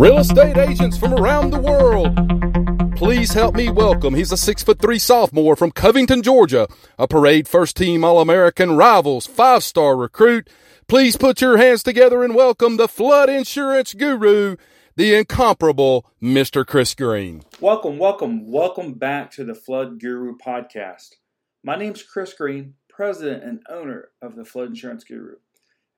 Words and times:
Real 0.00 0.16
estate 0.16 0.56
agents 0.56 0.96
from 0.96 1.12
around 1.12 1.50
the 1.50 1.60
world. 1.60 2.96
Please 2.96 3.34
help 3.34 3.54
me 3.54 3.68
welcome. 3.68 4.14
He's 4.14 4.32
a 4.32 4.36
six 4.38 4.62
foot 4.62 4.78
three 4.78 4.98
sophomore 4.98 5.56
from 5.56 5.72
Covington, 5.72 6.22
Georgia, 6.22 6.68
a 6.98 7.06
parade 7.06 7.46
first 7.46 7.76
team 7.76 8.02
All 8.02 8.18
American 8.18 8.78
rivals, 8.78 9.26
five 9.26 9.62
star 9.62 9.94
recruit. 9.94 10.48
Please 10.88 11.18
put 11.18 11.42
your 11.42 11.58
hands 11.58 11.82
together 11.82 12.24
and 12.24 12.34
welcome 12.34 12.78
the 12.78 12.88
flood 12.88 13.28
insurance 13.28 13.92
guru, 13.92 14.56
the 14.96 15.14
incomparable 15.14 16.10
Mr. 16.22 16.66
Chris 16.66 16.94
Green. 16.94 17.42
Welcome, 17.60 17.98
welcome, 17.98 18.50
welcome 18.50 18.94
back 18.94 19.30
to 19.32 19.44
the 19.44 19.54
Flood 19.54 20.00
Guru 20.00 20.34
podcast. 20.38 21.16
My 21.62 21.76
name's 21.76 22.02
Chris 22.02 22.32
Green, 22.32 22.72
president 22.88 23.44
and 23.44 23.62
owner 23.68 24.08
of 24.22 24.34
the 24.34 24.46
Flood 24.46 24.68
Insurance 24.68 25.04
Guru. 25.04 25.34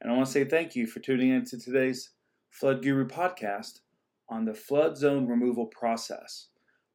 And 0.00 0.10
I 0.10 0.16
want 0.16 0.26
to 0.26 0.32
say 0.32 0.44
thank 0.44 0.74
you 0.74 0.88
for 0.88 0.98
tuning 0.98 1.28
in 1.28 1.44
to 1.44 1.56
today's 1.56 2.10
Flood 2.50 2.82
Guru 2.82 3.06
podcast 3.06 3.78
on 4.32 4.46
the 4.46 4.54
flood 4.54 4.96
zone 4.96 5.26
removal 5.26 5.66
process. 5.66 6.48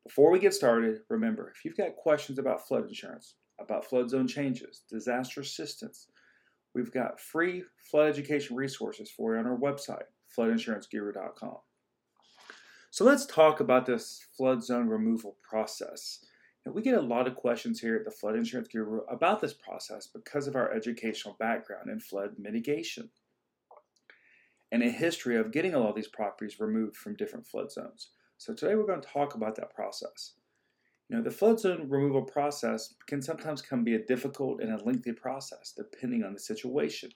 Before 0.03 0.31
we 0.31 0.39
get 0.39 0.55
started, 0.55 1.01
remember 1.09 1.51
if 1.55 1.63
you've 1.63 1.77
got 1.77 1.95
questions 1.95 2.39
about 2.39 2.67
flood 2.67 2.87
insurance, 2.87 3.35
about 3.59 3.85
flood 3.85 4.09
zone 4.09 4.27
changes, 4.27 4.81
disaster 4.89 5.41
assistance, 5.41 6.07
we've 6.73 6.91
got 6.91 7.19
free 7.19 7.63
flood 7.91 8.09
education 8.09 8.55
resources 8.55 9.11
for 9.11 9.33
you 9.33 9.39
on 9.39 9.45
our 9.45 9.57
website, 9.57 10.03
floodinsuranceguru.com. 10.35 11.57
So 12.89 13.05
let's 13.05 13.27
talk 13.27 13.59
about 13.59 13.85
this 13.85 14.25
flood 14.35 14.63
zone 14.63 14.87
removal 14.87 15.37
process. 15.47 16.25
And 16.65 16.73
we 16.73 16.81
get 16.81 16.97
a 16.97 17.01
lot 17.01 17.27
of 17.27 17.35
questions 17.35 17.79
here 17.79 17.95
at 17.97 18.05
the 18.05 18.11
Flood 18.11 18.35
Insurance 18.35 18.67
Guru 18.69 19.01
about 19.09 19.39
this 19.41 19.53
process 19.53 20.07
because 20.07 20.47
of 20.47 20.55
our 20.55 20.73
educational 20.73 21.35
background 21.39 21.89
in 21.89 21.99
flood 21.99 22.31
mitigation 22.39 23.09
and 24.71 24.83
a 24.83 24.89
history 24.89 25.37
of 25.37 25.51
getting 25.51 25.73
a 25.73 25.79
lot 25.79 25.89
of 25.89 25.95
these 25.95 26.07
properties 26.07 26.59
removed 26.59 26.95
from 26.95 27.15
different 27.15 27.47
flood 27.47 27.71
zones. 27.71 28.09
So 28.37 28.53
today 28.53 28.75
we're 28.75 28.85
going 28.85 29.01
to 29.01 29.07
talk 29.07 29.35
about 29.35 29.55
that 29.55 29.73
process. 29.73 30.33
You 31.09 31.15
know, 31.15 31.23
the 31.23 31.31
flood 31.31 31.59
zone 31.59 31.87
removal 31.89 32.23
process 32.23 32.93
can 33.07 33.21
sometimes 33.21 33.61
come 33.61 33.83
be 33.83 33.95
a 33.95 34.05
difficult 34.05 34.61
and 34.61 34.73
a 34.73 34.83
lengthy 34.83 35.13
process 35.13 35.73
depending 35.75 36.23
on 36.23 36.33
the 36.33 36.39
situation. 36.39 37.11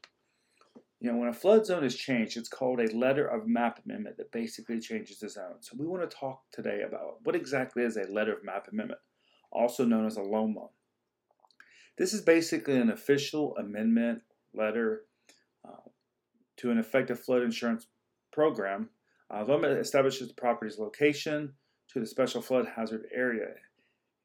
You 1.01 1.11
know, 1.11 1.17
when 1.17 1.29
a 1.29 1.33
flood 1.33 1.65
zone 1.65 1.83
is 1.83 1.95
changed, 1.95 2.37
it's 2.37 2.47
called 2.47 2.79
a 2.79 2.95
letter 2.95 3.27
of 3.27 3.47
map 3.47 3.81
amendment 3.83 4.17
that 4.17 4.31
basically 4.31 4.79
changes 4.79 5.19
the 5.19 5.29
zone. 5.29 5.55
So 5.59 5.75
we 5.77 5.87
want 5.87 6.09
to 6.09 6.15
talk 6.15 6.43
today 6.51 6.83
about 6.87 7.17
what 7.23 7.35
exactly 7.35 7.83
is 7.83 7.97
a 7.97 8.11
letter 8.11 8.33
of 8.33 8.45
map 8.45 8.67
amendment, 8.71 9.01
also 9.51 9.83
known 9.83 10.05
as 10.05 10.17
a 10.17 10.21
LOMA. 10.21 10.67
This 11.97 12.13
is 12.13 12.21
basically 12.21 12.77
an 12.77 12.91
official 12.91 13.57
amendment 13.57 14.21
letter 14.53 15.05
uh, 15.67 15.89
to 16.61 16.71
an 16.71 16.77
effective 16.77 17.19
flood 17.19 17.41
insurance 17.41 17.87
program. 18.31 18.89
Uh, 19.33 19.45
establishes 19.79 20.27
the 20.27 20.33
property's 20.33 20.77
location 20.77 21.53
to 21.87 21.99
the 21.99 22.05
special 22.05 22.41
flood 22.41 22.67
hazard 22.75 23.05
area, 23.13 23.47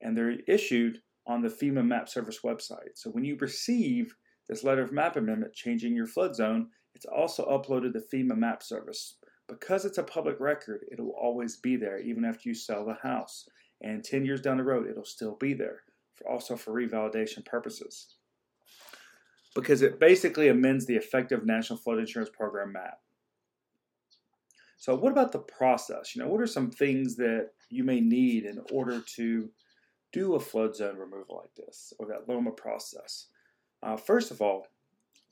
and 0.00 0.16
they're 0.16 0.40
issued 0.48 1.00
on 1.28 1.42
the 1.42 1.48
FEMA 1.48 1.84
Map 1.86 2.08
Service 2.08 2.40
website. 2.44 2.94
So 2.94 3.10
when 3.10 3.24
you 3.24 3.36
receive 3.40 4.14
this 4.48 4.64
letter 4.64 4.82
of 4.82 4.92
map 4.92 5.16
amendment 5.16 5.54
changing 5.54 5.94
your 5.94 6.06
flood 6.06 6.34
zone, 6.34 6.68
it's 6.94 7.06
also 7.06 7.44
uploaded 7.46 7.92
to 7.92 8.00
the 8.00 8.16
FEMA 8.16 8.36
Map 8.36 8.62
Service. 8.62 9.18
Because 9.48 9.84
it's 9.84 9.98
a 9.98 10.02
public 10.02 10.40
record, 10.40 10.80
it 10.90 10.98
will 10.98 11.14
always 11.20 11.56
be 11.56 11.76
there 11.76 12.00
even 12.00 12.24
after 12.24 12.48
you 12.48 12.54
sell 12.54 12.84
the 12.84 13.08
house. 13.08 13.48
And 13.82 14.02
10 14.02 14.24
years 14.24 14.40
down 14.40 14.56
the 14.56 14.64
road, 14.64 14.88
it'll 14.88 15.04
still 15.04 15.36
be 15.36 15.54
there, 15.54 15.82
for 16.16 16.28
also 16.28 16.56
for 16.56 16.72
revalidation 16.72 17.44
purposes 17.44 18.16
because 19.56 19.80
it 19.80 19.98
basically 19.98 20.48
amends 20.48 20.84
the 20.84 20.96
effective 20.96 21.46
National 21.46 21.78
Flood 21.78 21.98
Insurance 21.98 22.30
Program 22.30 22.72
map. 22.72 22.98
So, 24.76 24.94
what 24.94 25.12
about 25.12 25.32
the 25.32 25.38
process? 25.38 26.14
You 26.14 26.22
know, 26.22 26.28
what 26.28 26.42
are 26.42 26.46
some 26.46 26.70
things 26.70 27.16
that 27.16 27.48
you 27.70 27.82
may 27.82 28.00
need 28.00 28.44
in 28.44 28.60
order 28.70 29.00
to 29.16 29.48
do 30.12 30.34
a 30.34 30.40
flood 30.40 30.76
zone 30.76 30.96
removal 30.98 31.36
like 31.36 31.54
this 31.56 31.94
or 31.98 32.06
that 32.06 32.28
LOMA 32.28 32.52
process? 32.52 33.28
Uh, 33.82 33.96
first 33.96 34.30
of 34.30 34.42
all, 34.42 34.66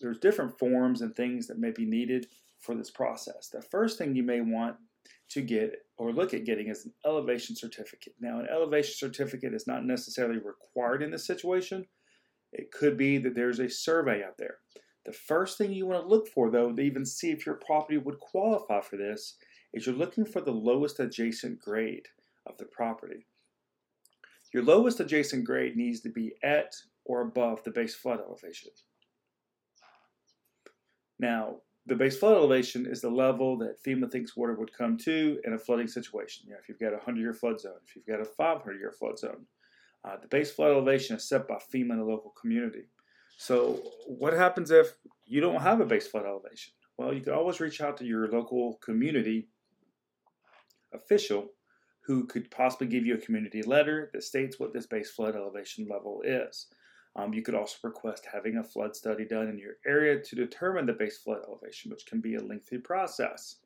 there's 0.01 0.19
different 0.19 0.59
forms 0.59 1.03
and 1.03 1.15
things 1.15 1.47
that 1.47 1.59
may 1.59 1.71
be 1.71 1.85
needed 1.85 2.27
for 2.61 2.75
this 2.75 2.91
process. 2.91 3.51
The 3.53 3.63
first 3.63 3.99
thing 3.99 4.17
you 4.17 4.23
may 4.23 4.41
want 4.41 4.77
to 5.31 5.43
get 5.43 5.73
or 5.99 6.13
look 6.13 6.33
at 6.33 6.45
getting 6.45 6.69
is 6.69 6.87
an 6.87 6.93
elevation 7.05 7.55
certificate. 7.55 8.15
Now, 8.21 8.41
an 8.41 8.49
elevation 8.51 8.95
certificate 8.97 9.53
is 9.53 9.67
not 9.67 9.85
necessarily 9.85 10.39
required 10.39 11.03
in 11.03 11.11
this 11.11 11.27
situation, 11.27 11.87
it 12.55 12.71
could 12.71 12.97
be 12.97 13.19
that 13.19 13.35
there's 13.35 13.59
a 13.59 13.69
survey 13.69 14.23
out 14.25 14.39
there. 14.39 14.59
The 15.05 15.13
first 15.13 15.59
thing 15.59 15.73
you 15.73 15.87
want 15.87 16.03
to 16.03 16.09
look 16.09 16.29
for, 16.29 16.51
though, 16.51 16.73
to 16.73 16.81
even 16.81 17.05
see 17.05 17.31
if 17.31 17.45
your 17.45 17.57
property 17.57 17.99
would 17.99 18.19
qualify 18.21 18.81
for 18.81 18.97
this, 18.97 19.37
is 19.75 19.87
you're 19.87 19.95
looking 19.95 20.25
for 20.25 20.41
the 20.41 20.53
lowest 20.53 21.01
adjacent 21.01 21.61
grade 21.61 22.07
of 22.47 22.57
the 22.59 22.65
property. 22.65 23.27
Your 24.53 24.63
lowest 24.63 25.01
adjacent 25.01 25.45
grade 25.45 25.77
needs 25.77 26.01
to 26.01 26.09
be 26.09 26.33
at 26.43 26.73
or 27.05 27.23
above 27.23 27.65
the 27.65 27.73
base 27.73 27.95
flood 27.95 28.21
elevation. 28.21 28.71
Now, 31.19 31.57
the 31.87 31.97
base 31.97 32.17
flood 32.17 32.37
elevation 32.37 32.87
is 32.87 33.01
the 33.01 33.11
level 33.11 33.59
that 33.59 33.83
FEMA 33.85 34.11
thinks 34.11 34.37
water 34.37 34.55
would 34.55 34.73
come 34.73 34.97
to 34.99 35.39
in 35.45 35.53
a 35.53 35.59
flooding 35.59 35.89
situation. 35.89 36.45
You 36.47 36.53
know, 36.53 36.59
if 36.63 36.69
you've 36.69 36.79
got 36.79 36.93
a 36.93 36.97
100 36.97 37.21
year 37.21 37.35
flood 37.35 37.61
zone, 37.61 37.81
if 37.87 37.95
you've 37.95 38.07
got 38.07 38.21
a 38.21 38.25
500 38.25 38.79
year 38.79 38.93
flood 38.93 39.19
zone, 39.19 39.45
uh, 40.05 40.17
the 40.21 40.29
base 40.29 40.51
flood 40.51 40.73
elevation 40.73 41.17
is 41.17 41.29
set 41.29 41.49
by 41.49 41.55
FEMA 41.55 41.93
in 41.93 41.99
the 41.99 42.05
local 42.05 42.33
community. 42.41 42.85
So, 43.37 43.81
what 44.07 44.33
happens 44.33 44.71
if 44.71 44.93
you 45.25 45.41
don't 45.41 45.63
have 45.63 45.81
a 45.81 45.87
base 45.87 46.07
flood 46.07 46.27
elevation? 46.27 46.73
Well, 46.99 47.13
you 47.13 47.21
can 47.21 47.33
always 47.33 47.61
reach 47.61 47.81
out 47.81 47.97
to 47.99 48.05
your 48.05 48.29
local 48.29 48.75
community 48.75 49.49
official 50.93 51.49
who 52.03 52.27
could 52.27 52.51
possibly 52.51 52.87
give 52.87 53.07
you 53.07 53.15
a 53.15 53.19
community 53.19 53.63
letter 53.63 54.11
that 54.13 54.23
states 54.23 54.61
what 54.61 54.73
this 54.73 54.87
base 54.87 55.11
flood 55.11 55.35
elevation 55.35 55.89
level 55.89 56.23
is. 56.25 56.67
Um, 57.17 57.33
you 57.33 57.43
could 57.43 57.55
also 57.55 57.77
request 57.83 58.27
having 58.31 58.59
a 58.59 58.65
flood 58.65 58.95
study 58.95 59.25
done 59.25 59.49
in 59.49 59.59
your 59.59 59.75
area 59.87 60.21
to 60.21 60.37
determine 60.37 60.85
the 60.85 60.93
base 60.93 61.19
flood 61.19 61.41
elevation, 61.49 61.91
which 61.91 62.07
can 62.07 62.21
be 62.21 62.35
a 62.35 62.43
lengthy 62.43 62.79
process. 62.79 63.57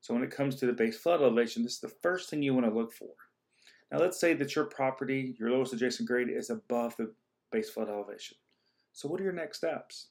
So, 0.00 0.14
when 0.14 0.22
it 0.22 0.30
comes 0.30 0.56
to 0.56 0.66
the 0.66 0.72
base 0.72 0.98
flood 0.98 1.20
elevation, 1.20 1.62
this 1.62 1.74
is 1.74 1.80
the 1.80 1.88
first 1.88 2.30
thing 2.30 2.42
you 2.42 2.54
want 2.54 2.66
to 2.66 2.74
look 2.74 2.92
for. 2.92 3.10
Now 3.90 3.98
let's 3.98 4.18
say 4.18 4.34
that 4.34 4.54
your 4.56 4.64
property, 4.64 5.34
your 5.38 5.50
lowest 5.50 5.72
adjacent 5.72 6.08
grade 6.08 6.28
is 6.28 6.50
above 6.50 6.96
the 6.96 7.12
base 7.52 7.70
flood 7.70 7.88
elevation. 7.88 8.36
So 8.92 9.08
what 9.08 9.20
are 9.20 9.24
your 9.24 9.32
next 9.32 9.58
steps? 9.58 10.08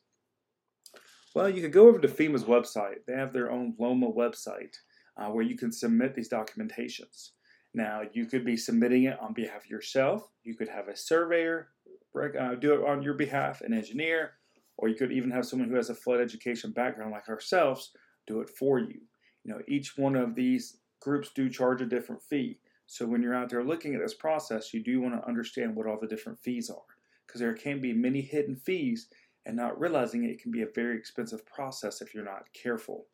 Well, 1.35 1.49
you 1.49 1.61
can 1.61 1.71
go 1.71 1.87
over 1.87 1.99
to 1.99 2.07
FEMA's 2.07 2.43
website. 2.43 3.05
They 3.07 3.13
have 3.13 3.33
their 3.33 3.51
own 3.51 3.73
LOMA 3.79 4.11
website 4.11 4.75
uh, 5.17 5.29
where 5.29 5.43
you 5.43 5.57
can 5.57 5.71
submit 5.71 6.13
these 6.13 6.29
documentations. 6.29 7.31
Now, 7.73 8.01
you 8.13 8.27
could 8.27 8.45
be 8.45 8.55
submitting 8.55 9.05
it 9.05 9.19
on 9.19 9.33
behalf 9.33 9.63
of 9.63 9.69
yourself. 9.69 10.29
You 10.43 10.55
could 10.55 10.69
have 10.69 10.89
a 10.89 10.95
surveyor 10.95 11.69
uh, 12.15 12.55
do 12.55 12.73
it 12.73 12.87
on 12.87 13.01
your 13.01 13.15
behalf, 13.15 13.61
an 13.61 13.73
engineer, 13.73 14.33
or 14.77 14.87
you 14.87 14.95
could 14.95 15.11
even 15.11 15.31
have 15.31 15.45
someone 15.45 15.69
who 15.69 15.75
has 15.75 15.89
a 15.89 15.95
flood 15.95 16.21
education 16.21 16.71
background 16.71 17.11
like 17.11 17.29
ourselves 17.29 17.91
do 18.27 18.41
it 18.41 18.49
for 18.49 18.79
you. 18.79 19.01
You 19.43 19.53
know, 19.53 19.61
each 19.67 19.97
one 19.97 20.15
of 20.15 20.35
these 20.35 20.77
groups 21.01 21.31
do 21.35 21.49
charge 21.49 21.81
a 21.81 21.85
different 21.85 22.21
fee. 22.21 22.59
So 22.93 23.07
when 23.07 23.23
you're 23.23 23.33
out 23.33 23.49
there 23.49 23.63
looking 23.63 23.95
at 23.95 24.01
this 24.01 24.13
process, 24.13 24.71
you 24.71 24.83
do 24.83 25.01
want 25.01 25.15
to 25.15 25.27
understand 25.27 25.75
what 25.75 25.87
all 25.87 25.97
the 25.99 26.05
different 26.05 26.39
fees 26.39 26.69
are 26.69 26.95
because 27.25 27.41
there 27.41 27.55
can 27.55 27.81
be 27.81 27.91
many 27.91 28.21
hidden 28.21 28.55
fees 28.55 29.07
and 29.47 29.55
not 29.57 29.79
realizing 29.79 30.23
it 30.23 30.39
can 30.39 30.51
be 30.51 30.61
a 30.61 30.67
very 30.75 30.95
expensive 30.95 31.43
process 31.43 32.03
if 32.03 32.13
you're 32.13 32.23
not 32.23 32.43
careful. 32.53 33.07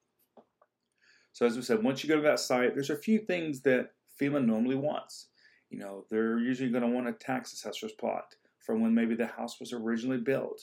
So 1.31 1.45
as 1.45 1.55
we 1.55 1.61
said, 1.61 1.81
once 1.81 2.03
you 2.03 2.09
go 2.09 2.17
to 2.17 2.21
that 2.23 2.41
site, 2.41 2.73
there's 2.73 2.89
a 2.89 2.95
few 2.97 3.19
things 3.19 3.61
that 3.61 3.91
FEMA 4.19 4.45
normally 4.45 4.75
wants. 4.75 5.27
You 5.69 5.79
know, 5.79 6.03
they're 6.09 6.39
usually 6.39 6.71
going 6.71 6.83
to 6.83 6.89
want 6.89 7.07
a 7.07 7.13
tax 7.13 7.53
assessor's 7.53 7.93
plot 7.93 8.35
from 8.59 8.81
when 8.81 8.93
maybe 8.93 9.15
the 9.15 9.27
house 9.27 9.61
was 9.61 9.71
originally 9.71 10.17
built. 10.17 10.61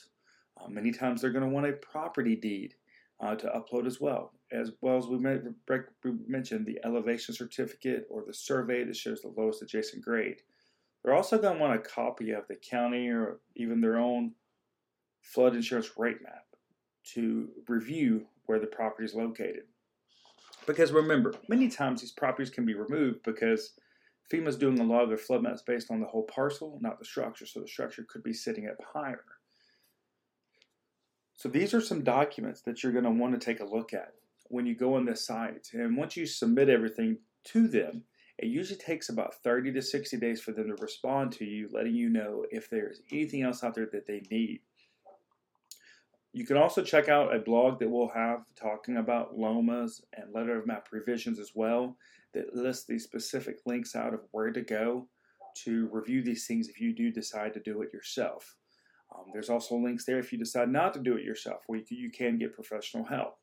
Uh, 0.60 0.68
many 0.68 0.92
times 0.92 1.22
they're 1.22 1.30
going 1.30 1.42
to 1.42 1.54
want 1.54 1.64
a 1.64 1.72
property 1.72 2.36
deed 2.36 2.74
uh, 3.20 3.34
to 3.34 3.46
upload 3.48 3.86
as 3.86 4.00
well, 4.00 4.32
as 4.52 4.72
well 4.80 4.96
as 4.96 5.06
we 5.06 5.18
mentioned 5.18 6.66
the 6.66 6.78
elevation 6.84 7.34
certificate 7.34 8.06
or 8.10 8.24
the 8.26 8.34
survey 8.34 8.84
that 8.84 8.96
shows 8.96 9.22
the 9.22 9.32
lowest 9.36 9.62
adjacent 9.62 10.04
grade. 10.04 10.36
They're 11.02 11.14
also 11.14 11.38
going 11.38 11.54
to 11.54 11.60
want 11.60 11.74
a 11.74 11.78
copy 11.78 12.32
of 12.32 12.46
the 12.48 12.56
county 12.56 13.08
or 13.08 13.40
even 13.54 13.80
their 13.80 13.98
own 13.98 14.32
flood 15.22 15.54
insurance 15.54 15.90
rate 15.96 16.22
map 16.22 16.44
to 17.14 17.48
review 17.68 18.26
where 18.46 18.58
the 18.58 18.66
property 18.66 19.04
is 19.04 19.14
located. 19.14 19.64
Because 20.66 20.92
remember, 20.92 21.34
many 21.48 21.68
times 21.68 22.00
these 22.00 22.12
properties 22.12 22.50
can 22.50 22.66
be 22.66 22.74
removed 22.74 23.20
because 23.24 23.72
FEMA's 24.32 24.56
doing 24.56 24.80
a 24.80 24.84
lot 24.84 25.02
of 25.02 25.08
their 25.08 25.18
flood 25.18 25.42
maps 25.42 25.62
based 25.62 25.90
on 25.90 26.00
the 26.00 26.06
whole 26.06 26.24
parcel, 26.24 26.78
not 26.82 26.98
the 26.98 27.04
structure. 27.04 27.46
So 27.46 27.60
the 27.60 27.68
structure 27.68 28.04
could 28.08 28.24
be 28.24 28.32
sitting 28.32 28.66
up 28.68 28.76
higher. 28.92 29.24
So 31.36 31.50
these 31.50 31.74
are 31.74 31.80
some 31.82 32.02
documents 32.02 32.62
that 32.62 32.82
you're 32.82 32.92
going 32.92 33.04
to 33.04 33.10
want 33.10 33.38
to 33.38 33.44
take 33.44 33.60
a 33.60 33.64
look 33.64 33.92
at 33.92 34.14
when 34.48 34.66
you 34.66 34.74
go 34.74 34.94
on 34.94 35.04
this 35.04 35.26
site. 35.26 35.68
And 35.72 35.96
once 35.96 36.16
you 36.16 36.26
submit 36.26 36.70
everything 36.70 37.18
to 37.44 37.68
them, 37.68 38.04
it 38.38 38.46
usually 38.46 38.78
takes 38.78 39.08
about 39.08 39.34
30 39.42 39.72
to 39.72 39.82
60 39.82 40.16
days 40.16 40.40
for 40.40 40.52
them 40.52 40.68
to 40.68 40.82
respond 40.82 41.32
to 41.32 41.44
you, 41.44 41.68
letting 41.72 41.94
you 41.94 42.08
know 42.08 42.44
if 42.50 42.68
there's 42.68 43.02
anything 43.12 43.42
else 43.42 43.62
out 43.62 43.74
there 43.74 43.88
that 43.92 44.06
they 44.06 44.22
need. 44.30 44.60
You 46.32 46.46
can 46.46 46.58
also 46.58 46.82
check 46.82 47.08
out 47.08 47.34
a 47.34 47.38
blog 47.38 47.78
that 47.78 47.88
we'll 47.88 48.08
have 48.08 48.44
talking 48.54 48.98
about 48.98 49.38
LOMAs 49.38 50.02
and 50.14 50.34
letter 50.34 50.58
of 50.58 50.66
map 50.66 50.88
revisions 50.92 51.38
as 51.38 51.52
well 51.54 51.96
that 52.34 52.54
lists 52.54 52.84
the 52.84 52.98
specific 52.98 53.60
links 53.64 53.96
out 53.96 54.12
of 54.12 54.20
where 54.32 54.50
to 54.52 54.60
go 54.60 55.08
to 55.64 55.88
review 55.90 56.22
these 56.22 56.46
things 56.46 56.68
if 56.68 56.78
you 56.78 56.94
do 56.94 57.10
decide 57.10 57.54
to 57.54 57.60
do 57.60 57.80
it 57.80 57.92
yourself. 57.92 58.56
Um, 59.16 59.26
there's 59.32 59.50
also 59.50 59.76
links 59.76 60.04
there 60.04 60.18
if 60.18 60.32
you 60.32 60.38
decide 60.38 60.68
not 60.68 60.94
to 60.94 61.00
do 61.00 61.16
it 61.16 61.24
yourself, 61.24 61.62
where 61.66 61.80
you, 61.88 62.10
can 62.10 62.38
get 62.38 62.54
professional 62.54 63.04
help. 63.04 63.38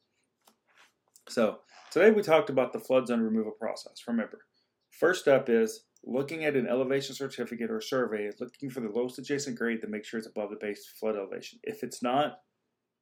So 1.30 1.60
today 1.92 2.12
we 2.12 2.22
talked 2.22 2.50
about 2.50 2.74
the 2.74 2.80
flood 2.80 3.08
zone 3.08 3.22
removal 3.22 3.54
process. 3.54 4.04
Remember, 4.08 4.40
first 4.92 5.22
step 5.22 5.50
is 5.50 5.86
looking 6.06 6.44
at 6.44 6.56
an 6.56 6.68
elevation 6.68 7.16
certificate 7.16 7.72
or 7.72 7.82
survey, 7.82 8.30
looking 8.40 8.70
for 8.70 8.82
the 8.82 8.90
lowest 8.90 9.20
adjacent 9.20 9.58
grade 9.58 9.82
to 9.82 9.88
make 9.88 10.06
sure 10.06 10.18
it's 10.18 10.28
above 10.28 10.50
the 10.50 10.58
base 10.60 10.86
flood 11.00 11.16
elevation. 11.16 11.60
If 11.64 11.84
it's 11.84 12.04
not, 12.04 12.40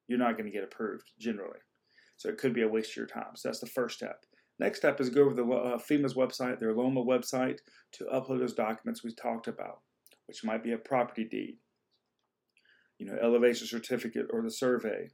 you're 0.08 0.20
not 0.20 0.38
going 0.38 0.46
to 0.46 0.52
get 0.52 0.64
approved 0.64 1.12
generally. 1.20 1.60
So 2.18 2.30
it 2.30 2.38
could 2.38 2.54
be 2.54 2.62
a 2.62 2.68
waste 2.68 2.92
of 2.92 2.98
your 2.98 3.08
time. 3.08 3.36
So 3.36 3.50
that's 3.50 3.60
the 3.60 3.68
first 3.68 3.98
step. 3.98 4.26
Next 4.60 4.78
step 4.78 5.02
is 5.02 5.10
go 5.10 5.24
over 5.24 5.34
the 5.34 5.44
uh, 5.44 5.78
FEMA's 5.80 6.14
website, 6.14 6.60
their 6.60 6.74
LOMA 6.74 7.04
website, 7.04 7.58
to 7.94 8.04
upload 8.14 8.40
those 8.40 8.54
documents 8.54 9.04
we 9.04 9.12
talked 9.12 9.48
about, 9.48 9.80
which 10.28 10.44
might 10.44 10.64
be 10.64 10.74
a 10.74 10.78
property 10.78 11.24
deed, 11.24 11.58
you 13.01 13.07
know, 13.07 13.18
elevation 13.19 13.65
certificate 13.65 14.27
or 14.30 14.44
the 14.44 14.51
survey, 14.51 15.09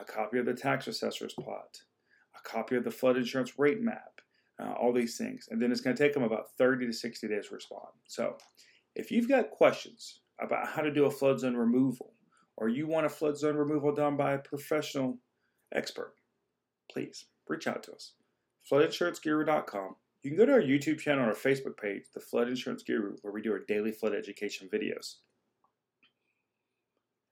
a 0.00 0.04
copy 0.04 0.38
of 0.38 0.46
the 0.46 0.54
tax 0.54 0.86
assessor's 0.86 1.34
plot, 1.34 1.82
a 2.34 2.48
copy 2.48 2.74
of 2.74 2.84
the 2.84 2.90
flood 2.90 3.18
insurance 3.18 3.58
rate 3.58 3.82
map, 3.82 4.22
uh, 4.58 4.72
all 4.72 4.94
these 4.94 5.18
things. 5.18 5.46
And 5.50 5.60
then 5.60 5.70
it's 5.70 5.82
going 5.82 5.94
to 5.94 6.02
take 6.02 6.14
them 6.14 6.22
about 6.22 6.52
30 6.56 6.86
to 6.86 6.92
60 6.92 7.28
days 7.28 7.48
to 7.48 7.54
respond. 7.54 7.88
So 8.06 8.38
if 8.96 9.10
you've 9.10 9.28
got 9.28 9.50
questions 9.50 10.20
about 10.40 10.68
how 10.68 10.80
to 10.80 10.90
do 10.90 11.04
a 11.04 11.10
flood 11.10 11.38
zone 11.38 11.54
removal, 11.54 12.14
or 12.56 12.70
you 12.70 12.86
want 12.86 13.04
a 13.04 13.10
flood 13.10 13.36
zone 13.36 13.56
removal 13.56 13.94
done 13.94 14.16
by 14.16 14.32
a 14.32 14.38
professional 14.38 15.18
expert, 15.74 16.14
please 16.90 17.26
reach 17.46 17.66
out 17.66 17.82
to 17.82 17.92
us 17.92 18.14
floodinsuranceguru.com. 18.72 19.96
You 20.22 20.30
can 20.30 20.38
go 20.38 20.46
to 20.46 20.52
our 20.52 20.62
YouTube 20.62 20.98
channel 20.98 21.26
or 21.26 21.28
our 21.28 21.34
Facebook 21.34 21.76
page, 21.76 22.04
The 22.14 22.20
Flood 22.20 22.48
Insurance 22.48 22.82
Guru, 22.82 23.16
where 23.20 23.34
we 23.34 23.42
do 23.42 23.52
our 23.52 23.60
daily 23.68 23.92
flood 23.92 24.14
education 24.14 24.68
videos. 24.72 25.16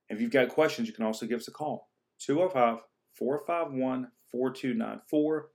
If 0.09 0.21
you've 0.21 0.31
got 0.31 0.49
questions, 0.49 0.87
you 0.87 0.93
can 0.93 1.05
also 1.05 1.25
give 1.25 1.39
us 1.39 1.47
a 1.47 1.51
call 1.51 1.89
205 2.19 2.79
451 3.13 4.07
4294. 4.31 5.49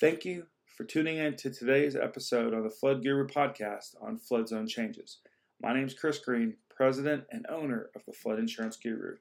Thank 0.00 0.24
you 0.24 0.46
for 0.76 0.84
tuning 0.84 1.18
in 1.18 1.36
to 1.36 1.50
today's 1.50 1.94
episode 1.94 2.54
of 2.54 2.64
the 2.64 2.70
Flood 2.70 3.02
Guru 3.02 3.26
podcast 3.26 3.94
on 4.00 4.18
flood 4.18 4.48
zone 4.48 4.66
changes. 4.66 5.18
My 5.60 5.74
name 5.74 5.86
is 5.86 5.94
Chris 5.94 6.18
Green, 6.18 6.56
president 6.74 7.24
and 7.30 7.46
owner 7.50 7.90
of 7.94 8.02
the 8.06 8.12
Flood 8.12 8.38
Insurance 8.38 8.76
Guru. 8.76 9.16